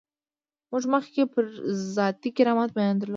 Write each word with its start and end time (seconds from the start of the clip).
موږ 0.71 0.83
مخکې 0.93 1.21
پر 1.33 1.45
ذاتي 1.95 2.29
کرامت 2.37 2.69
بیان 2.77 2.95
درلود. 2.97 3.09